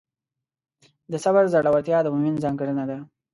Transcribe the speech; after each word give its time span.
د 1.11 1.13
صبر 1.23 1.43
زړورتیا 1.53 1.97
د 2.03 2.07
مؤمن 2.13 2.35
ځانګړنه 2.43 2.83
ده. 2.89 2.97